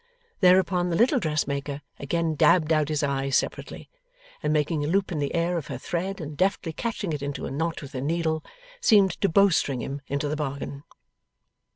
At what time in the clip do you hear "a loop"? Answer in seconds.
4.83-5.11